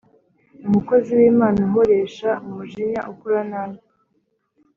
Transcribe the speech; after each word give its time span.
umukozi 0.67 1.09
w 1.19 1.21
Imana 1.31 1.59
uhoresha 1.67 2.29
umujinya 2.47 3.01
ukora 3.11 3.39
nabi 3.51 3.79